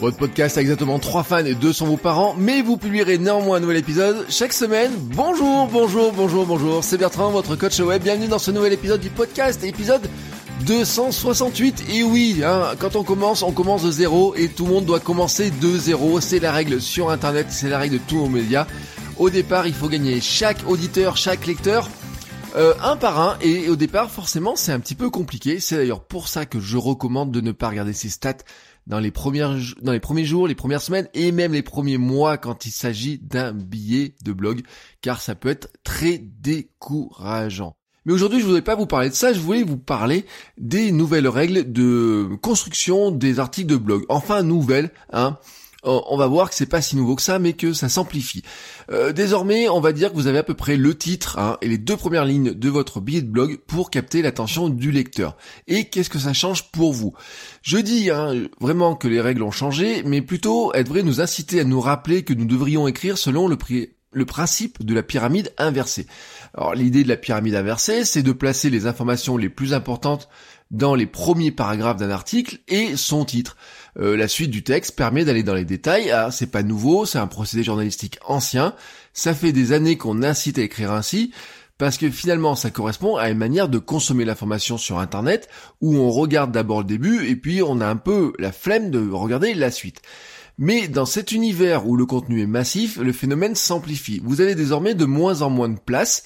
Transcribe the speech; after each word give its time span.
Votre 0.00 0.16
podcast 0.16 0.56
a 0.56 0.60
exactement 0.60 1.00
3 1.00 1.24
fans 1.24 1.44
et 1.44 1.56
2 1.56 1.72
sont 1.72 1.86
vos 1.86 1.96
parents, 1.96 2.36
mais 2.38 2.62
vous 2.62 2.76
publierez 2.76 3.18
néanmoins 3.18 3.56
un 3.56 3.60
nouvel 3.60 3.78
épisode 3.78 4.26
chaque 4.28 4.52
semaine. 4.52 4.92
Bonjour, 4.96 5.66
bonjour, 5.66 6.12
bonjour, 6.12 6.46
bonjour, 6.46 6.84
c'est 6.84 6.98
Bertrand, 6.98 7.30
votre 7.32 7.56
coach 7.56 7.80
web. 7.80 8.04
Bienvenue 8.04 8.28
dans 8.28 8.38
ce 8.38 8.52
nouvel 8.52 8.72
épisode 8.72 9.00
du 9.00 9.10
podcast, 9.10 9.64
épisode 9.64 10.08
268. 10.66 11.86
Et 11.92 12.04
oui, 12.04 12.42
hein, 12.44 12.74
quand 12.78 12.94
on 12.94 13.02
commence, 13.02 13.42
on 13.42 13.50
commence 13.50 13.82
de 13.82 13.90
zéro 13.90 14.36
et 14.36 14.48
tout 14.48 14.66
le 14.66 14.74
monde 14.74 14.84
doit 14.84 15.00
commencer 15.00 15.50
de 15.50 15.76
zéro. 15.76 16.20
C'est 16.20 16.38
la 16.38 16.52
règle 16.52 16.80
sur 16.80 17.10
Internet, 17.10 17.48
c'est 17.50 17.68
la 17.68 17.78
règle 17.78 17.96
de 17.96 18.02
tous 18.06 18.18
nos 18.18 18.28
médias. 18.28 18.68
Au 19.16 19.30
départ, 19.30 19.66
il 19.66 19.74
faut 19.74 19.88
gagner 19.88 20.20
chaque 20.20 20.58
auditeur, 20.68 21.16
chaque 21.16 21.44
lecteur. 21.44 21.88
Euh, 22.56 22.72
un 22.82 22.96
par 22.96 23.20
un 23.20 23.36
et 23.42 23.68
au 23.68 23.76
départ 23.76 24.10
forcément 24.10 24.56
c'est 24.56 24.72
un 24.72 24.80
petit 24.80 24.94
peu 24.94 25.10
compliqué 25.10 25.60
c'est 25.60 25.76
d'ailleurs 25.76 26.02
pour 26.02 26.28
ça 26.28 26.46
que 26.46 26.60
je 26.60 26.78
recommande 26.78 27.30
de 27.30 27.42
ne 27.42 27.52
pas 27.52 27.68
regarder 27.68 27.92
ces 27.92 28.08
stats 28.08 28.38
dans 28.88 28.98
les 28.98 29.10
premières 29.12 29.54
dans 29.82 29.92
les 29.92 30.00
premiers 30.00 30.24
jours, 30.24 30.48
les 30.48 30.54
premières 30.56 30.82
semaines 30.82 31.08
et 31.14 31.30
même 31.30 31.52
les 31.52 31.62
premiers 31.62 31.98
mois 31.98 32.38
quand 32.38 32.66
il 32.66 32.72
s'agit 32.72 33.18
d'un 33.18 33.52
billet 33.52 34.16
de 34.24 34.32
blog 34.32 34.62
car 35.00 35.20
ça 35.20 35.34
peut 35.34 35.50
être 35.50 35.68
très 35.84 36.18
décourageant. 36.18 37.76
Mais 38.04 38.14
aujourd'hui, 38.14 38.40
je 38.40 38.46
voudrais 38.46 38.62
pas 38.62 38.74
vous 38.74 38.86
parler 38.86 39.10
de 39.10 39.14
ça, 39.14 39.34
je 39.34 39.40
voulais 39.40 39.62
vous 39.62 39.76
parler 39.76 40.24
des 40.56 40.92
nouvelles 40.92 41.28
règles 41.28 41.70
de 41.70 42.26
construction 42.40 43.10
des 43.10 43.38
articles 43.38 43.68
de 43.68 43.76
blog. 43.76 44.04
Enfin, 44.08 44.42
nouvelles, 44.42 44.90
hein 45.12 45.36
on 45.84 46.16
va 46.16 46.26
voir 46.26 46.48
que 46.48 46.56
c'est 46.56 46.66
pas 46.66 46.82
si 46.82 46.96
nouveau 46.96 47.14
que 47.14 47.22
ça, 47.22 47.38
mais 47.38 47.52
que 47.52 47.72
ça 47.72 47.88
s'amplifie. 47.88 48.42
Euh, 48.90 49.12
désormais, 49.12 49.68
on 49.68 49.80
va 49.80 49.92
dire 49.92 50.10
que 50.10 50.16
vous 50.16 50.26
avez 50.26 50.38
à 50.38 50.42
peu 50.42 50.54
près 50.54 50.76
le 50.76 50.96
titre 50.96 51.38
hein, 51.38 51.56
et 51.62 51.68
les 51.68 51.78
deux 51.78 51.96
premières 51.96 52.24
lignes 52.24 52.52
de 52.52 52.68
votre 52.68 53.00
billet 53.00 53.22
de 53.22 53.30
blog 53.30 53.58
pour 53.66 53.90
capter 53.90 54.22
l'attention 54.22 54.68
du 54.68 54.90
lecteur. 54.90 55.36
Et 55.66 55.84
qu'est-ce 55.84 56.10
que 56.10 56.18
ça 56.18 56.32
change 56.32 56.70
pour 56.72 56.92
vous? 56.92 57.14
Je 57.62 57.78
dis 57.78 58.10
hein, 58.10 58.48
vraiment 58.60 58.96
que 58.96 59.08
les 59.08 59.20
règles 59.20 59.42
ont 59.42 59.50
changé, 59.50 60.02
mais 60.04 60.20
plutôt 60.20 60.72
elles 60.72 60.84
devraient 60.84 61.02
nous 61.02 61.20
inciter 61.20 61.60
à 61.60 61.64
nous 61.64 61.80
rappeler 61.80 62.24
que 62.24 62.34
nous 62.34 62.46
devrions 62.46 62.88
écrire 62.88 63.16
selon 63.16 63.46
le, 63.46 63.56
le 64.10 64.24
principe 64.24 64.84
de 64.84 64.94
la 64.94 65.02
pyramide 65.02 65.52
inversée. 65.58 66.06
Alors 66.54 66.74
l'idée 66.74 67.02
de 67.04 67.08
la 67.08 67.16
pyramide 67.16 67.54
inversée, 67.54 68.04
c'est 68.04 68.22
de 68.22 68.32
placer 68.32 68.70
les 68.70 68.86
informations 68.86 69.36
les 69.36 69.48
plus 69.48 69.74
importantes 69.74 70.28
dans 70.70 70.94
les 70.94 71.06
premiers 71.06 71.50
paragraphes 71.50 71.96
d'un 71.96 72.10
article 72.10 72.58
et 72.68 72.96
son 72.96 73.24
titre. 73.24 73.56
Euh, 73.98 74.16
la 74.16 74.28
suite 74.28 74.50
du 74.50 74.62
texte 74.62 74.96
permet 74.96 75.24
d'aller 75.24 75.42
dans 75.42 75.54
les 75.54 75.64
détails. 75.64 76.10
Ah, 76.10 76.30
c'est 76.30 76.50
pas 76.50 76.62
nouveau, 76.62 77.06
c'est 77.06 77.18
un 77.18 77.26
procédé 77.26 77.62
journalistique 77.62 78.18
ancien. 78.26 78.74
Ça 79.12 79.34
fait 79.34 79.52
des 79.52 79.72
années 79.72 79.96
qu'on 79.96 80.22
incite 80.22 80.58
à 80.58 80.62
écrire 80.62 80.92
ainsi. 80.92 81.32
Parce 81.78 81.96
que 81.96 82.10
finalement, 82.10 82.56
ça 82.56 82.70
correspond 82.70 83.16
à 83.16 83.30
une 83.30 83.38
manière 83.38 83.68
de 83.68 83.78
consommer 83.78 84.24
l'information 84.24 84.78
sur 84.78 84.98
Internet, 84.98 85.48
où 85.80 85.96
on 85.96 86.10
regarde 86.10 86.50
d'abord 86.50 86.80
le 86.80 86.86
début, 86.86 87.28
et 87.28 87.36
puis 87.36 87.62
on 87.62 87.80
a 87.80 87.86
un 87.86 87.96
peu 87.96 88.32
la 88.40 88.50
flemme 88.50 88.90
de 88.90 89.08
regarder 89.08 89.54
la 89.54 89.70
suite. 89.70 90.02
Mais 90.58 90.88
dans 90.88 91.06
cet 91.06 91.30
univers 91.30 91.86
où 91.86 91.96
le 91.96 92.04
contenu 92.04 92.42
est 92.42 92.46
massif, 92.46 92.96
le 92.96 93.12
phénomène 93.12 93.54
s'amplifie. 93.54 94.20
Vous 94.24 94.40
avez 94.40 94.56
désormais 94.56 94.94
de 94.94 95.04
moins 95.04 95.42
en 95.42 95.50
moins 95.50 95.68
de 95.68 95.78
place 95.78 96.24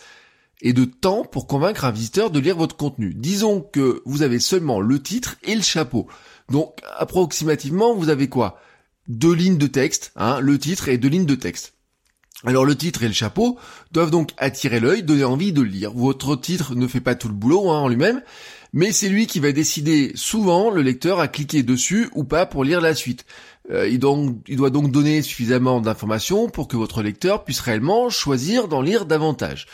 et 0.63 0.73
de 0.73 0.85
temps 0.87 1.25
pour 1.25 1.47
convaincre 1.47 1.85
un 1.85 1.91
visiteur 1.91 2.31
de 2.31 2.41
lire 2.41 2.57
votre 2.57 2.77
contenu. 2.77 3.13
Disons 3.15 3.61
que 3.61 4.01
vous 4.07 4.23
avez 4.23 4.39
seulement 4.39 4.81
le 4.81 5.03
titre 5.03 5.37
et 5.43 5.55
le 5.55 5.61
chapeau. 5.63 6.07
Donc 6.51 6.79
approximativement, 6.97 7.95
vous 7.95 8.09
avez 8.09 8.29
quoi? 8.29 8.59
Deux 9.09 9.35
lignes 9.35 9.59
de 9.59 9.67
texte, 9.67 10.13
hein, 10.17 10.41
le 10.41 10.59
titre 10.59 10.89
et 10.89 10.97
deux 10.97 11.09
lignes 11.09 11.27
de 11.27 11.35
texte. 11.35 11.75
Alors 12.45 12.65
le 12.65 12.75
titre 12.75 13.03
et 13.03 13.09
le 13.09 13.15
chapeau 13.15 13.59
doivent 13.93 14.11
donc 14.11 14.31
attirer 14.37 14.81
l'œil, 14.81 15.03
donner 15.03 15.25
envie 15.25 15.53
de 15.53 15.63
lire. 15.63 15.93
Votre 15.93 16.37
titre 16.37 16.75
ne 16.75 16.87
fait 16.87 17.01
pas 17.01 17.15
tout 17.15 17.29
le 17.29 17.35
boulot 17.35 17.71
hein, 17.71 17.81
en 17.81 17.89
lui-même, 17.89 18.23
mais 18.73 18.93
c'est 18.93 19.09
lui 19.09 19.27
qui 19.27 19.39
va 19.39 19.53
décider 19.53 20.13
souvent 20.15 20.71
le 20.71 20.83
lecteur 20.83 21.21
à 21.21 21.29
cliquer 21.29 21.63
dessus 21.63 22.09
ou 22.15 22.25
pas 22.25 22.47
pour 22.47 22.65
lire 22.65 22.81
la 22.81 22.95
suite. 22.95 23.27
Euh, 23.71 23.89
il, 23.89 23.99
doit 23.99 24.71
donc 24.71 24.91
donner 24.91 25.23
suffisamment 25.23 25.81
d'informations 25.81 26.49
pour 26.49 26.67
que 26.67 26.77
votre 26.77 27.03
lecteur 27.03 27.45
puisse 27.45 27.61
réellement 27.61 28.11
choisir 28.11 28.67
d'en 28.67 28.83
lire 28.83 29.07
davantage. 29.07 29.67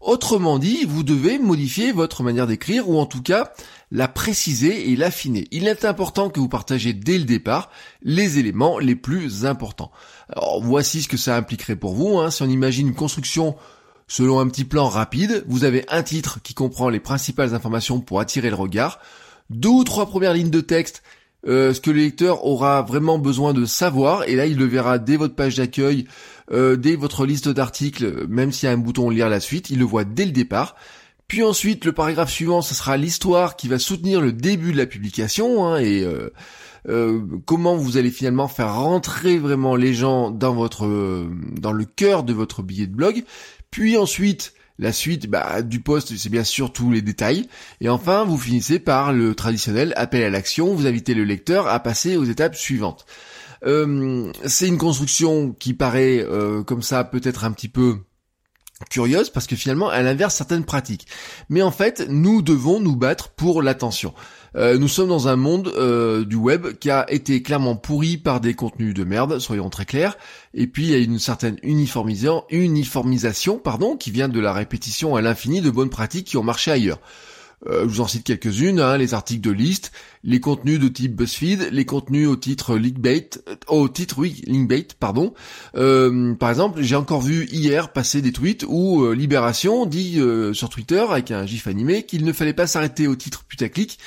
Autrement 0.00 0.58
dit, 0.58 0.84
vous 0.84 1.02
devez 1.04 1.38
modifier 1.38 1.92
votre 1.92 2.22
manière 2.22 2.46
d'écrire 2.46 2.88
ou 2.88 2.98
en 2.98 3.06
tout 3.06 3.22
cas 3.22 3.52
la 3.92 4.08
préciser 4.08 4.90
et 4.90 4.96
l'affiner. 4.96 5.46
Il 5.52 5.68
est 5.68 5.84
important 5.84 6.28
que 6.28 6.40
vous 6.40 6.48
partagez 6.48 6.92
dès 6.92 7.18
le 7.18 7.24
départ 7.24 7.70
les 8.02 8.38
éléments 8.38 8.78
les 8.78 8.96
plus 8.96 9.46
importants. 9.46 9.92
Alors 10.28 10.60
voici 10.62 11.02
ce 11.02 11.08
que 11.08 11.16
ça 11.16 11.36
impliquerait 11.36 11.76
pour 11.76 11.94
vous. 11.94 12.18
Hein. 12.18 12.30
Si 12.30 12.42
on 12.42 12.48
imagine 12.48 12.88
une 12.88 12.94
construction 12.94 13.54
selon 14.08 14.40
un 14.40 14.48
petit 14.48 14.64
plan 14.64 14.88
rapide, 14.88 15.44
vous 15.46 15.64
avez 15.64 15.84
un 15.88 16.02
titre 16.02 16.40
qui 16.42 16.54
comprend 16.54 16.88
les 16.88 17.00
principales 17.00 17.54
informations 17.54 18.00
pour 18.00 18.18
attirer 18.18 18.50
le 18.50 18.56
regard, 18.56 18.98
deux 19.50 19.68
ou 19.68 19.84
trois 19.84 20.06
premières 20.06 20.34
lignes 20.34 20.50
de 20.50 20.60
texte 20.60 21.02
euh, 21.46 21.74
ce 21.74 21.80
que 21.80 21.90
le 21.90 22.00
lecteur 22.00 22.44
aura 22.44 22.82
vraiment 22.82 23.18
besoin 23.18 23.52
de 23.52 23.64
savoir, 23.64 24.24
et 24.24 24.36
là 24.36 24.46
il 24.46 24.56
le 24.56 24.64
verra 24.64 24.98
dès 24.98 25.16
votre 25.16 25.34
page 25.34 25.56
d'accueil, 25.56 26.06
euh, 26.52 26.76
dès 26.76 26.96
votre 26.96 27.26
liste 27.26 27.48
d'articles, 27.48 28.26
même 28.28 28.52
s'il 28.52 28.68
y 28.68 28.70
a 28.70 28.74
un 28.74 28.78
bouton 28.78 29.10
lire 29.10 29.28
la 29.28 29.40
suite, 29.40 29.70
il 29.70 29.78
le 29.78 29.84
voit 29.84 30.04
dès 30.04 30.24
le 30.24 30.32
départ. 30.32 30.76
Puis 31.28 31.42
ensuite, 31.42 31.84
le 31.84 31.92
paragraphe 31.92 32.30
suivant, 32.30 32.60
ce 32.60 32.74
sera 32.74 32.96
l'histoire 32.96 33.56
qui 33.56 33.66
va 33.68 33.78
soutenir 33.78 34.20
le 34.20 34.32
début 34.32 34.72
de 34.72 34.76
la 34.76 34.86
publication, 34.86 35.66
hein, 35.66 35.78
et 35.78 36.06
euh, 36.88 37.20
comment 37.46 37.74
vous 37.74 37.96
allez 37.96 38.10
finalement 38.10 38.48
faire 38.48 38.74
rentrer 38.74 39.38
vraiment 39.38 39.74
les 39.74 39.94
gens 39.94 40.30
dans 40.30 40.52
votre, 40.52 40.86
dans 41.58 41.72
le 41.72 41.84
cœur 41.84 42.22
de 42.22 42.32
votre 42.32 42.62
billet 42.62 42.86
de 42.86 42.94
blog. 42.94 43.24
Puis 43.70 43.96
ensuite, 43.96 44.52
la 44.78 44.92
suite 44.92 45.28
bah, 45.28 45.62
du 45.62 45.80
poste, 45.80 46.16
c'est 46.16 46.28
bien 46.28 46.44
sûr 46.44 46.72
tous 46.72 46.90
les 46.90 47.02
détails. 47.02 47.48
Et 47.80 47.88
enfin, 47.88 48.24
vous 48.24 48.38
finissez 48.38 48.78
par 48.78 49.12
le 49.12 49.34
traditionnel 49.34 49.92
appel 49.96 50.22
à 50.22 50.30
l'action. 50.30 50.74
Vous 50.74 50.86
invitez 50.86 51.14
le 51.14 51.24
lecteur 51.24 51.66
à 51.68 51.80
passer 51.80 52.16
aux 52.16 52.24
étapes 52.24 52.56
suivantes. 52.56 53.06
Euh, 53.64 54.32
c'est 54.44 54.66
une 54.66 54.78
construction 54.78 55.52
qui 55.52 55.74
paraît 55.74 56.18
euh, 56.18 56.62
comme 56.64 56.82
ça 56.82 57.04
peut-être 57.04 57.44
un 57.44 57.52
petit 57.52 57.68
peu 57.68 57.98
curieuse 58.88 59.30
parce 59.30 59.46
que 59.46 59.56
finalement 59.56 59.92
elle 59.92 60.06
inverse 60.06 60.34
certaines 60.34 60.64
pratiques. 60.64 61.06
Mais 61.48 61.62
en 61.62 61.70
fait, 61.70 62.06
nous 62.08 62.42
devons 62.42 62.80
nous 62.80 62.96
battre 62.96 63.30
pour 63.30 63.62
l'attention. 63.62 64.14
Euh, 64.54 64.76
nous 64.78 64.88
sommes 64.88 65.08
dans 65.08 65.28
un 65.28 65.36
monde 65.36 65.72
euh, 65.76 66.24
du 66.24 66.36
web 66.36 66.78
qui 66.78 66.90
a 66.90 67.10
été 67.10 67.42
clairement 67.42 67.74
pourri 67.74 68.18
par 68.18 68.40
des 68.40 68.54
contenus 68.54 68.92
de 68.94 69.04
merde, 69.04 69.38
soyons 69.38 69.70
très 69.70 69.86
clairs. 69.86 70.16
Et 70.52 70.66
puis 70.66 70.84
il 70.84 70.90
y 70.90 70.94
a 70.94 70.98
une 70.98 71.18
certaine 71.18 71.56
uniformisation, 71.62 72.44
uniformisation 72.50 73.58
pardon, 73.58 73.96
qui 73.96 74.10
vient 74.10 74.28
de 74.28 74.40
la 74.40 74.52
répétition 74.52 75.16
à 75.16 75.22
l'infini 75.22 75.60
de 75.60 75.70
bonnes 75.70 75.90
pratiques 75.90 76.26
qui 76.26 76.36
ont 76.36 76.42
marché 76.42 76.70
ailleurs. 76.70 77.00
Euh, 77.66 77.82
je 77.82 77.86
vous 77.86 78.00
en 78.00 78.08
cite 78.08 78.24
quelques-unes, 78.24 78.80
hein, 78.80 78.96
les 78.96 79.14
articles 79.14 79.40
de 79.40 79.52
liste, 79.52 79.92
les 80.24 80.40
contenus 80.40 80.80
de 80.80 80.88
type 80.88 81.14
BuzzFeed, 81.14 81.68
les 81.72 81.84
contenus 81.84 82.28
au 82.28 82.36
titre 82.36 82.76
linkbait, 82.76 83.30
au 83.68 83.88
titre 83.88 84.18
oui 84.18 84.42
linkbait, 84.46 84.88
pardon. 84.98 85.34
par 85.74 86.50
exemple, 86.50 86.82
j'ai 86.82 86.96
encore 86.96 87.20
vu 87.20 87.46
hier 87.46 87.92
passer 87.92 88.20
des 88.20 88.32
tweets 88.32 88.64
où 88.68 89.12
Libération 89.12 89.86
dit 89.86 90.20
sur 90.52 90.68
Twitter 90.68 91.04
avec 91.08 91.30
un 91.30 91.46
gif 91.46 91.66
animé 91.66 92.04
qu'il 92.04 92.24
ne 92.24 92.32
fallait 92.32 92.52
pas 92.52 92.66
s'arrêter 92.66 93.06
au 93.06 93.16
titre 93.16 93.44
putaclic 93.44 93.98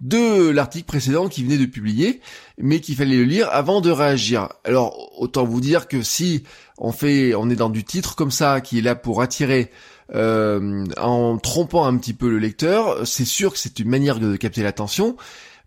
de 0.00 0.50
l'article 0.50 0.86
précédent 0.86 1.28
qui 1.28 1.42
venait 1.42 1.58
de 1.58 1.66
publier, 1.66 2.20
mais 2.56 2.80
qu'il 2.80 2.94
fallait 2.94 3.16
le 3.16 3.24
lire 3.24 3.48
avant 3.50 3.80
de 3.80 3.90
réagir. 3.90 4.48
Alors 4.64 5.12
autant 5.20 5.44
vous 5.44 5.60
dire 5.60 5.88
que 5.88 6.02
si 6.02 6.44
on 6.76 6.92
fait, 6.92 7.34
on 7.34 7.50
est 7.50 7.56
dans 7.56 7.70
du 7.70 7.84
titre 7.84 8.14
comme 8.14 8.30
ça 8.30 8.60
qui 8.60 8.78
est 8.78 8.82
là 8.82 8.94
pour 8.94 9.22
attirer, 9.22 9.70
euh, 10.14 10.84
en 10.96 11.38
trompant 11.38 11.84
un 11.86 11.96
petit 11.96 12.14
peu 12.14 12.28
le 12.30 12.38
lecteur, 12.38 13.06
c'est 13.06 13.24
sûr 13.24 13.52
que 13.52 13.58
c'est 13.58 13.78
une 13.78 13.88
manière 13.88 14.18
de 14.18 14.36
capter 14.36 14.62
l'attention. 14.62 15.16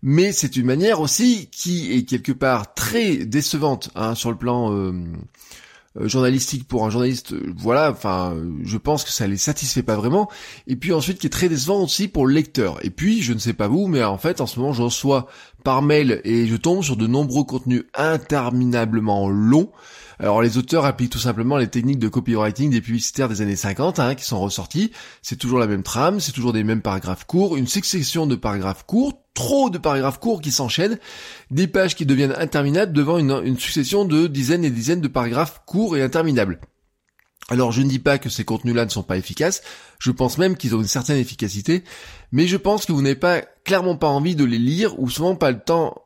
Mais 0.04 0.32
c'est 0.32 0.56
une 0.56 0.66
manière 0.66 1.00
aussi 1.00 1.48
qui 1.52 1.92
est 1.92 2.02
quelque 2.02 2.32
part 2.32 2.74
très 2.74 3.18
décevante 3.18 3.90
hein, 3.94 4.16
sur 4.16 4.32
le 4.32 4.36
plan 4.36 4.72
euh, 4.72 4.92
euh, 6.00 6.08
journalistique 6.08 6.66
pour 6.66 6.84
un 6.84 6.90
journaliste, 6.90 7.34
voilà, 7.56 7.92
enfin, 7.92 8.34
je 8.64 8.78
pense 8.78 9.04
que 9.04 9.10
ça 9.10 9.28
les 9.28 9.36
satisfait 9.36 9.84
pas 9.84 9.94
vraiment. 9.94 10.28
Et 10.66 10.74
puis 10.74 10.92
ensuite, 10.92 11.20
qui 11.20 11.28
est 11.28 11.30
très 11.30 11.48
décevant 11.48 11.84
aussi 11.84 12.08
pour 12.08 12.26
le 12.26 12.34
lecteur. 12.34 12.84
Et 12.84 12.90
puis, 12.90 13.22
je 13.22 13.32
ne 13.32 13.38
sais 13.38 13.52
pas 13.52 13.68
vous, 13.68 13.86
mais 13.86 14.02
en 14.02 14.18
fait, 14.18 14.40
en 14.40 14.46
ce 14.46 14.58
moment, 14.58 14.72
je 14.72 14.82
reçois 14.82 15.28
par 15.62 15.82
mail 15.82 16.20
et 16.24 16.46
je 16.46 16.56
tombe 16.56 16.82
sur 16.82 16.96
de 16.96 17.06
nombreux 17.06 17.44
contenus 17.44 17.84
interminablement 17.94 19.28
longs. 19.28 19.70
Alors 20.18 20.42
les 20.42 20.58
auteurs 20.58 20.84
appliquent 20.84 21.10
tout 21.10 21.18
simplement 21.18 21.56
les 21.56 21.66
techniques 21.66 21.98
de 21.98 22.08
copywriting 22.08 22.70
des 22.70 22.80
publicitaires 22.80 23.28
des 23.28 23.40
années 23.42 23.56
50 23.56 23.98
hein, 23.98 24.14
qui 24.14 24.24
sont 24.24 24.40
ressorties. 24.40 24.92
C'est 25.20 25.36
toujours 25.36 25.58
la 25.58 25.66
même 25.66 25.82
trame, 25.82 26.20
c'est 26.20 26.32
toujours 26.32 26.52
des 26.52 26.64
mêmes 26.64 26.82
paragraphes 26.82 27.24
courts, 27.24 27.56
une 27.56 27.66
succession 27.66 28.26
de 28.26 28.36
paragraphes 28.36 28.84
courts, 28.86 29.14
trop 29.34 29.70
de 29.70 29.78
paragraphes 29.78 30.20
courts 30.20 30.40
qui 30.40 30.50
s'enchaînent, 30.50 30.98
des 31.50 31.66
pages 31.66 31.96
qui 31.96 32.06
deviennent 32.06 32.34
interminables 32.38 32.92
devant 32.92 33.18
une, 33.18 33.40
une 33.44 33.58
succession 33.58 34.04
de 34.04 34.26
dizaines 34.26 34.64
et 34.64 34.70
dizaines 34.70 35.00
de 35.00 35.08
paragraphes 35.08 35.62
courts 35.66 35.96
et 35.96 36.02
interminables. 36.02 36.60
Alors 37.48 37.72
je 37.72 37.82
ne 37.82 37.88
dis 37.88 37.98
pas 37.98 38.18
que 38.18 38.28
ces 38.28 38.44
contenus-là 38.44 38.84
ne 38.84 38.90
sont 38.90 39.02
pas 39.02 39.16
efficaces, 39.16 39.62
je 39.98 40.10
pense 40.10 40.38
même 40.38 40.56
qu'ils 40.56 40.74
ont 40.74 40.80
une 40.80 40.86
certaine 40.86 41.18
efficacité, 41.18 41.84
mais 42.30 42.46
je 42.46 42.56
pense 42.56 42.86
que 42.86 42.92
vous 42.92 43.02
n'avez 43.02 43.16
pas 43.16 43.42
clairement 43.64 43.96
pas 43.96 44.08
envie 44.08 44.36
de 44.36 44.44
les 44.44 44.58
lire 44.58 44.98
ou 45.00 45.10
souvent 45.10 45.34
pas 45.34 45.50
le 45.50 45.60
temps 45.60 46.02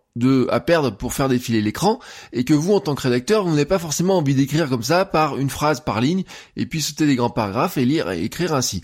à 0.50 0.60
perdre 0.60 0.96
pour 0.96 1.12
faire 1.12 1.28
défiler 1.28 1.60
l'écran 1.60 2.00
et 2.32 2.44
que 2.44 2.54
vous 2.54 2.72
en 2.72 2.80
tant 2.80 2.94
que 2.94 3.02
rédacteur 3.02 3.44
vous 3.44 3.50
n'avez 3.50 3.66
pas 3.66 3.78
forcément 3.78 4.16
envie 4.16 4.34
d'écrire 4.34 4.68
comme 4.68 4.82
ça 4.82 5.04
par 5.04 5.36
une 5.36 5.50
phrase 5.50 5.80
par 5.80 6.00
ligne 6.00 6.24
et 6.56 6.64
puis 6.64 6.80
sauter 6.80 7.06
des 7.06 7.16
grands 7.16 7.30
paragraphes 7.30 7.76
et 7.76 7.84
lire 7.84 8.10
et 8.10 8.24
écrire 8.24 8.54
ainsi. 8.54 8.80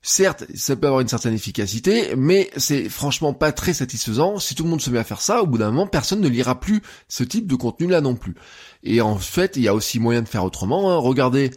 Certes, 0.00 0.44
ça 0.54 0.76
peut 0.76 0.86
avoir 0.86 1.00
une 1.00 1.08
certaine 1.08 1.34
efficacité, 1.34 2.14
mais 2.16 2.50
c'est 2.56 2.88
franchement 2.88 3.34
pas 3.34 3.50
très 3.50 3.74
satisfaisant. 3.74 4.38
Si 4.38 4.54
tout 4.54 4.62
le 4.62 4.70
monde 4.70 4.80
se 4.80 4.90
met 4.90 4.98
à 5.00 5.04
faire 5.04 5.20
ça, 5.20 5.42
au 5.42 5.46
bout 5.46 5.58
d'un 5.58 5.72
moment, 5.72 5.88
personne 5.88 6.20
ne 6.20 6.28
lira 6.28 6.60
plus 6.60 6.82
ce 7.08 7.24
type 7.24 7.48
de 7.48 7.56
contenu-là 7.56 8.00
non 8.00 8.14
plus. 8.14 8.36
Et 8.84 9.00
en 9.00 9.16
fait, 9.18 9.56
il 9.56 9.62
y 9.62 9.68
a 9.68 9.74
aussi 9.74 9.98
moyen 9.98 10.22
de 10.22 10.28
faire 10.28 10.44
autrement. 10.44 10.92
Hein. 10.92 10.98
Regardez 10.98 11.50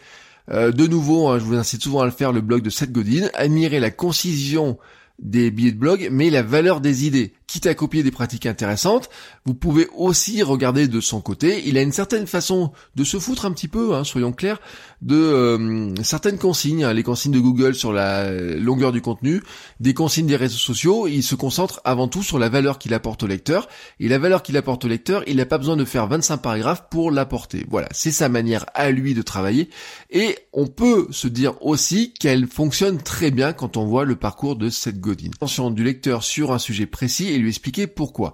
euh, 0.51 0.71
de 0.71 0.87
nouveau, 0.87 1.29
hein, 1.29 1.39
je 1.39 1.45
vous 1.45 1.55
incite 1.55 1.83
souvent 1.83 2.01
à 2.01 2.05
le 2.05 2.11
faire, 2.11 2.31
le 2.31 2.41
blog 2.41 2.61
de 2.61 2.69
Seth 2.69 2.91
Godin. 2.91 3.29
Admirez 3.33 3.79
la 3.79 3.91
concision 3.91 4.77
des 5.19 5.51
billets 5.51 5.71
de 5.71 5.77
blog, 5.77 6.09
mais 6.11 6.29
la 6.29 6.43
valeur 6.43 6.81
des 6.81 7.05
idées. 7.05 7.33
Quitte 7.51 7.67
à 7.67 7.73
copier 7.73 8.01
des 8.01 8.11
pratiques 8.11 8.45
intéressantes, 8.45 9.09
vous 9.43 9.53
pouvez 9.53 9.89
aussi 9.93 10.41
regarder 10.41 10.87
de 10.87 11.01
son 11.01 11.19
côté. 11.19 11.61
Il 11.65 11.77
a 11.77 11.81
une 11.81 11.91
certaine 11.91 12.25
façon 12.25 12.71
de 12.95 13.03
se 13.03 13.19
foutre 13.19 13.43
un 13.43 13.51
petit 13.51 13.67
peu, 13.67 13.93
hein, 13.93 14.05
soyons 14.05 14.31
clairs, 14.31 14.61
de 15.01 15.17
euh, 15.17 15.93
certaines 16.01 16.37
consignes, 16.37 16.85
hein, 16.85 16.93
les 16.93 17.03
consignes 17.03 17.33
de 17.33 17.41
Google 17.41 17.75
sur 17.75 17.91
la 17.91 18.31
longueur 18.31 18.93
du 18.93 19.01
contenu, 19.01 19.43
des 19.81 19.93
consignes 19.93 20.27
des 20.27 20.37
réseaux 20.37 20.57
sociaux. 20.57 21.07
Il 21.07 21.23
se 21.23 21.35
concentre 21.35 21.81
avant 21.83 22.07
tout 22.07 22.23
sur 22.23 22.39
la 22.39 22.47
valeur 22.47 22.79
qu'il 22.79 22.93
apporte 22.93 23.23
au 23.23 23.27
lecteur. 23.27 23.67
Et 23.99 24.07
la 24.07 24.17
valeur 24.17 24.43
qu'il 24.43 24.55
apporte 24.55 24.85
au 24.85 24.87
lecteur, 24.87 25.21
il 25.27 25.35
n'a 25.35 25.45
pas 25.45 25.57
besoin 25.57 25.75
de 25.75 25.83
faire 25.83 26.07
25 26.07 26.37
paragraphes 26.37 26.85
pour 26.89 27.11
l'apporter. 27.11 27.65
Voilà, 27.69 27.89
c'est 27.91 28.11
sa 28.11 28.29
manière 28.29 28.65
à 28.75 28.91
lui 28.91 29.13
de 29.13 29.21
travailler. 29.21 29.69
Et 30.09 30.37
on 30.53 30.67
peut 30.67 31.07
se 31.11 31.27
dire 31.27 31.55
aussi 31.61 32.13
qu'elle 32.13 32.47
fonctionne 32.47 32.97
très 32.97 33.29
bien 33.29 33.51
quand 33.51 33.75
on 33.75 33.85
voit 33.85 34.05
le 34.05 34.15
parcours 34.15 34.55
de 34.55 34.69
cette 34.69 35.01
Godin. 35.01 35.31
Attention 35.35 35.69
du 35.69 35.83
lecteur 35.83 36.23
sur 36.23 36.53
un 36.53 36.59
sujet 36.59 36.85
précis 36.85 37.40
lui 37.41 37.49
expliquer 37.49 37.87
pourquoi. 37.87 38.33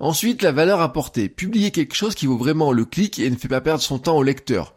Ensuite, 0.00 0.42
la 0.42 0.52
valeur 0.52 0.80
apportée. 0.80 1.28
Publier 1.28 1.70
quelque 1.70 1.94
chose 1.94 2.14
qui 2.14 2.26
vaut 2.26 2.38
vraiment 2.38 2.72
le 2.72 2.84
clic 2.84 3.18
et 3.18 3.30
ne 3.30 3.36
fait 3.36 3.48
pas 3.48 3.60
perdre 3.60 3.82
son 3.82 3.98
temps 3.98 4.16
au 4.16 4.22
lecteur. 4.22 4.74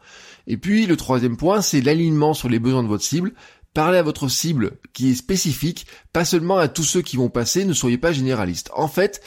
Et 0.47 0.57
puis, 0.57 0.85
le 0.85 0.97
troisième 0.97 1.37
point, 1.37 1.61
c'est 1.61 1.81
l'alignement 1.81 2.33
sur 2.33 2.49
les 2.49 2.59
besoins 2.59 2.83
de 2.83 2.87
votre 2.87 3.03
cible. 3.03 3.33
Parlez 3.73 3.97
à 3.97 4.03
votre 4.03 4.27
cible 4.27 4.79
qui 4.91 5.11
est 5.11 5.15
spécifique, 5.15 5.87
pas 6.11 6.25
seulement 6.25 6.57
à 6.57 6.67
tous 6.67 6.83
ceux 6.83 7.01
qui 7.01 7.15
vont 7.15 7.29
passer, 7.29 7.63
ne 7.63 7.73
soyez 7.73 7.97
pas 7.97 8.11
généraliste. 8.11 8.69
En 8.75 8.89
fait, 8.89 9.21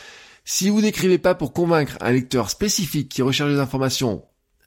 si 0.45 0.69
vous 0.69 0.83
n'écrivez 0.83 1.17
pas 1.17 1.35
pour 1.35 1.55
convaincre 1.55 1.97
un 2.01 2.13
lecteur 2.13 2.51
spécifique 2.51 3.09
qui 3.09 3.23
recherche 3.23 3.53
des 3.53 3.59
informations 3.59 4.23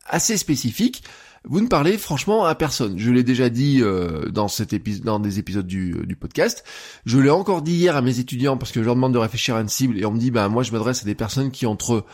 assez 0.08 0.38
spécifiques, 0.38 1.04
vous 1.50 1.62
ne 1.62 1.68
parlez 1.68 1.98
franchement 1.98 2.46
à 2.46 2.56
personne. 2.56 2.98
Je 2.98 3.12
l'ai 3.12 3.24
déjà 3.24 3.50
dit 3.50 3.80
euh, 3.82 4.30
dans 4.30 4.48
cet 4.48 4.74
épisode, 4.74 5.22
des 5.22 5.40
épisodes 5.40 5.68
du, 5.68 5.96
du 6.06 6.16
podcast. 6.16 6.64
Je 7.06 7.20
l'ai 7.20 7.30
encore 7.30 7.62
dit 7.62 7.74
hier 7.74 7.96
à 7.96 8.02
mes 8.02 8.20
étudiants 8.20 8.58
parce 8.58 8.72
que 8.72 8.82
je 8.82 8.86
leur 8.86 8.96
demande 8.96 9.14
de 9.14 9.18
réfléchir 9.18 9.56
à 9.56 9.62
une 9.62 9.70
cible 9.70 9.98
et 9.98 10.06
on 10.06 10.12
me 10.12 10.20
dit 10.20 10.32
bah 10.32 10.50
moi 10.50 10.64
je 10.64 10.72
m'adresse 10.72 11.02
à 11.04 11.06
des 11.06 11.16
personnes 11.16 11.52
qui 11.52 11.66
entre 11.66 12.06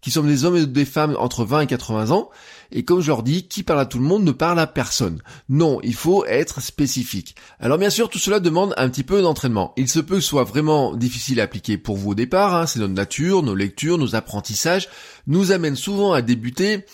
qui 0.00 0.10
sont 0.10 0.22
des 0.22 0.44
hommes 0.44 0.56
et 0.56 0.66
des 0.66 0.84
femmes 0.84 1.16
entre 1.18 1.44
20 1.44 1.62
et 1.62 1.66
80 1.66 2.10
ans. 2.10 2.30
Et 2.70 2.84
comme 2.84 3.00
je 3.00 3.08
leur 3.08 3.22
dis, 3.22 3.48
qui 3.48 3.62
parle 3.62 3.80
à 3.80 3.86
tout 3.86 3.98
le 3.98 4.04
monde 4.04 4.24
ne 4.24 4.32
parle 4.32 4.60
à 4.60 4.66
personne. 4.66 5.22
Non, 5.48 5.80
il 5.82 5.94
faut 5.94 6.24
être 6.26 6.60
spécifique. 6.60 7.34
Alors 7.60 7.78
bien 7.78 7.90
sûr, 7.90 8.08
tout 8.08 8.18
cela 8.18 8.40
demande 8.40 8.74
un 8.76 8.88
petit 8.90 9.02
peu 9.02 9.22
d'entraînement. 9.22 9.72
Il 9.76 9.88
se 9.88 10.00
peut 10.00 10.16
que 10.16 10.20
ce 10.20 10.28
soit 10.28 10.44
vraiment 10.44 10.94
difficile 10.94 11.40
à 11.40 11.44
appliquer 11.44 11.78
pour 11.78 11.96
vous 11.96 12.10
au 12.10 12.14
départ. 12.14 12.54
Hein. 12.54 12.66
C'est 12.66 12.78
notre 12.78 12.94
nature, 12.94 13.42
nos 13.42 13.54
lectures, 13.54 13.98
nos 13.98 14.14
apprentissages 14.14 14.88
nous 15.26 15.52
amènent 15.52 15.76
souvent 15.76 16.12
à 16.12 16.22
débuter 16.22 16.84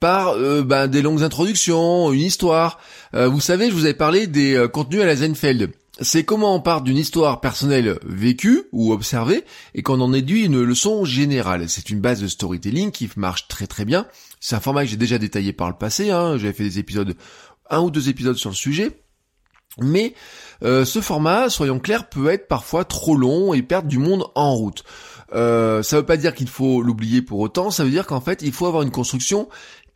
par 0.00 0.30
euh, 0.30 0.62
ben, 0.62 0.86
des 0.86 1.02
longues 1.02 1.22
introductions, 1.22 2.12
une 2.12 2.20
histoire. 2.20 2.78
Euh, 3.14 3.28
vous 3.28 3.40
savez, 3.40 3.68
je 3.68 3.74
vous 3.74 3.84
avais 3.84 3.94
parlé 3.94 4.26
des 4.26 4.54
euh, 4.54 4.68
contenus 4.68 5.02
à 5.02 5.06
la 5.06 5.16
Zenfeld. 5.16 5.72
C'est 6.00 6.24
comment 6.24 6.54
on 6.54 6.60
part 6.60 6.82
d'une 6.82 6.96
histoire 6.96 7.40
personnelle 7.40 7.98
vécue 8.06 8.62
ou 8.70 8.92
observée 8.92 9.44
et 9.74 9.82
qu'on 9.82 10.00
en 10.00 10.10
déduit 10.10 10.44
une 10.44 10.62
leçon 10.62 11.04
générale. 11.04 11.68
C'est 11.68 11.90
une 11.90 12.00
base 12.00 12.20
de 12.20 12.28
storytelling 12.28 12.92
qui 12.92 13.10
marche 13.16 13.48
très 13.48 13.66
très 13.66 13.84
bien. 13.84 14.06
C'est 14.38 14.54
un 14.54 14.60
format 14.60 14.84
que 14.84 14.90
j'ai 14.90 14.96
déjà 14.96 15.18
détaillé 15.18 15.52
par 15.52 15.68
le 15.68 15.74
passé. 15.74 16.10
Hein. 16.10 16.36
J'avais 16.38 16.52
fait 16.52 16.62
des 16.62 16.78
épisodes, 16.78 17.16
un 17.68 17.80
ou 17.80 17.90
deux 17.90 18.08
épisodes 18.08 18.36
sur 18.36 18.50
le 18.50 18.54
sujet. 18.54 19.02
Mais 19.80 20.14
ce 20.62 21.00
format, 21.00 21.50
soyons 21.50 21.78
clairs, 21.78 22.08
peut 22.08 22.28
être 22.30 22.48
parfois 22.48 22.84
trop 22.84 23.16
long 23.16 23.54
et 23.54 23.62
perdre 23.62 23.88
du 23.88 23.98
monde 23.98 24.24
en 24.34 24.54
route. 24.54 24.84
Euh, 25.34 25.82
ça 25.82 25.96
veut 25.96 26.06
pas 26.06 26.16
dire 26.16 26.34
qu'il 26.34 26.48
faut 26.48 26.82
l'oublier 26.82 27.20
pour 27.20 27.40
autant, 27.40 27.70
ça 27.70 27.84
veut 27.84 27.90
dire 27.90 28.06
qu'en 28.06 28.20
fait 28.20 28.40
il 28.42 28.52
faut 28.52 28.66
avoir 28.66 28.82
une 28.82 28.90
construction 28.90 29.48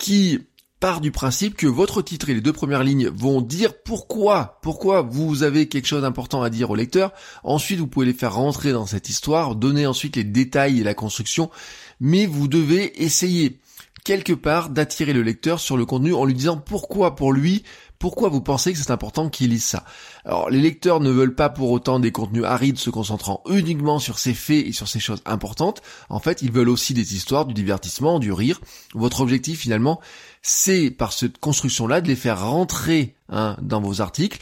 qui 0.03 0.41
part 0.81 1.01
du 1.01 1.13
principe 1.13 1.57
que 1.57 1.69
votre 1.69 2.03
titre 2.03 2.29
et 2.29 2.35
les 2.35 2.41
deux 2.41 2.53
premières 2.53 2.83
lignes 2.83 3.09
vont 3.09 3.41
dire 3.41 3.73
pourquoi, 3.85 4.59
pourquoi 4.63 5.03
vous 5.03 5.45
avez 5.45 5.69
quelque 5.69 5.87
chose 5.87 6.03
d'important 6.03 6.43
à 6.43 6.51
dire 6.51 6.71
au 6.71 6.75
lecteur. 6.75 7.13
Ensuite, 7.45 7.79
vous 7.79 7.87
pouvez 7.87 8.07
les 8.07 8.13
faire 8.13 8.35
rentrer 8.35 8.73
dans 8.73 8.85
cette 8.85 9.09
histoire, 9.09 9.55
donner 9.55 9.87
ensuite 9.87 10.17
les 10.17 10.25
détails 10.25 10.81
et 10.81 10.83
la 10.83 10.95
construction, 10.95 11.51
mais 12.01 12.27
vous 12.27 12.49
devez 12.49 13.01
essayer 13.05 13.61
quelque 14.05 14.33
part 14.33 14.71
d'attirer 14.71 15.13
le 15.13 15.23
lecteur 15.23 15.61
sur 15.61 15.77
le 15.77 15.87
contenu 15.87 16.15
en 16.15 16.25
lui 16.25 16.35
disant 16.35 16.57
pourquoi 16.57 17.15
pour 17.15 17.33
lui 17.33 17.63
pourquoi 18.03 18.31
vous 18.31 18.41
pensez 18.41 18.73
que 18.73 18.79
c'est 18.81 18.91
important 18.91 19.29
qu'il 19.29 19.51
lise 19.51 19.63
ça 19.63 19.85
Alors, 20.25 20.51
les 20.51 20.61
lecteurs 20.61 20.99
ne 20.99 21.11
veulent 21.11 21.37
pas 21.37 21.49
pour 21.49 21.71
autant 21.71 22.01
des 22.01 22.11
contenus 22.11 22.43
arides 22.43 22.77
se 22.77 22.91
concentrant 22.91 23.45
uniquement 23.49 24.01
sur 24.01 24.19
ces 24.19 24.35
faits 24.35 24.67
et 24.67 24.73
sur 24.73 24.89
ces 24.89 24.99
choses 24.99 25.23
importantes. 25.25 25.83
En 26.09 26.19
fait, 26.19 26.43
ils 26.43 26.51
veulent 26.51 26.69
aussi 26.69 26.95
des 26.95 27.15
histoires, 27.15 27.47
du 27.47 27.55
divertissement, 27.55 28.19
du 28.19 28.33
rire. 28.33 28.61
Votre 28.93 29.21
objectif, 29.21 29.61
finalement, 29.61 30.01
c'est 30.43 30.91
par 30.91 31.13
cette 31.13 31.39
construction-là 31.39 32.01
de 32.01 32.09
les 32.09 32.17
faire 32.17 32.45
rentrer 32.45 33.15
hein, 33.29 33.57
dans 33.63 33.81
vos 33.81 34.01
articles. 34.01 34.41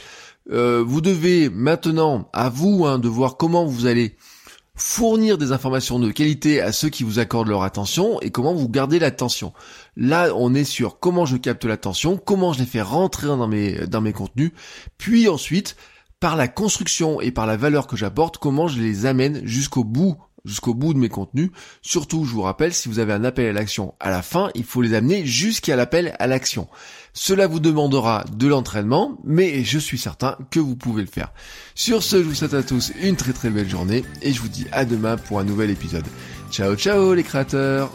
Euh, 0.49 0.83
vous 0.83 1.01
devez 1.01 1.51
maintenant, 1.51 2.31
à 2.33 2.49
vous, 2.49 2.87
hein, 2.87 2.97
de 2.97 3.09
voir 3.09 3.37
comment 3.37 3.63
vous 3.63 3.85
allez 3.85 4.15
fournir 4.81 5.37
des 5.37 5.51
informations 5.51 5.99
de 5.99 6.09
qualité 6.11 6.59
à 6.59 6.71
ceux 6.71 6.89
qui 6.89 7.03
vous 7.03 7.19
accordent 7.19 7.47
leur 7.47 7.61
attention 7.61 8.19
et 8.21 8.31
comment 8.31 8.53
vous 8.53 8.67
gardez 8.67 8.97
l'attention. 8.97 9.53
Là, 9.95 10.31
on 10.35 10.55
est 10.55 10.63
sur 10.63 10.99
comment 10.99 11.25
je 11.25 11.37
capte 11.37 11.65
l'attention, 11.65 12.17
comment 12.17 12.51
je 12.51 12.59
les 12.59 12.65
fais 12.65 12.81
rentrer 12.81 13.27
dans 13.27 13.47
mes, 13.47 13.85
dans 13.85 14.01
mes 14.01 14.11
contenus, 14.11 14.51
puis 14.97 15.29
ensuite, 15.29 15.75
par 16.19 16.35
la 16.35 16.47
construction 16.47 17.21
et 17.21 17.31
par 17.31 17.45
la 17.45 17.57
valeur 17.57 17.85
que 17.85 17.95
j'apporte, 17.95 18.39
comment 18.39 18.67
je 18.67 18.79
les 18.79 19.05
amène 19.05 19.45
jusqu'au 19.45 19.83
bout 19.83 20.17
jusqu'au 20.45 20.73
bout 20.73 20.93
de 20.93 20.99
mes 20.99 21.09
contenus. 21.09 21.51
Surtout, 21.81 22.25
je 22.25 22.31
vous 22.31 22.41
rappelle, 22.41 22.73
si 22.73 22.89
vous 22.89 22.99
avez 22.99 23.13
un 23.13 23.23
appel 23.23 23.47
à 23.47 23.53
l'action 23.53 23.93
à 23.99 24.09
la 24.09 24.21
fin, 24.21 24.49
il 24.55 24.63
faut 24.63 24.81
les 24.81 24.93
amener 24.93 25.25
jusqu'à 25.25 25.75
l'appel 25.75 26.15
à 26.19 26.27
l'action. 26.27 26.67
Cela 27.13 27.47
vous 27.47 27.59
demandera 27.59 28.23
de 28.31 28.47
l'entraînement, 28.47 29.17
mais 29.23 29.63
je 29.63 29.79
suis 29.79 29.97
certain 29.97 30.37
que 30.49 30.59
vous 30.59 30.75
pouvez 30.75 31.01
le 31.01 31.09
faire. 31.09 31.31
Sur 31.75 32.03
ce, 32.03 32.17
je 32.17 32.27
vous 32.27 32.35
souhaite 32.35 32.53
à 32.53 32.63
tous 32.63 32.91
une 33.01 33.15
très 33.15 33.33
très 33.33 33.49
belle 33.49 33.69
journée 33.69 34.03
et 34.21 34.31
je 34.31 34.41
vous 34.41 34.47
dis 34.47 34.65
à 34.71 34.85
demain 34.85 35.17
pour 35.17 35.39
un 35.39 35.43
nouvel 35.43 35.69
épisode. 35.69 36.05
Ciao 36.51 36.75
ciao 36.75 37.13
les 37.13 37.23
créateurs 37.23 37.91